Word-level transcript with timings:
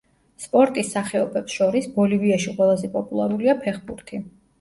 სპორტის 0.43 0.87
სახეობებს 0.95 1.57
შორის, 1.57 1.87
ბოლივიაში 1.97 2.55
ყველაზე 2.55 2.91
პოპულარულია 2.97 3.55
ფეხბურთი. 3.67 4.23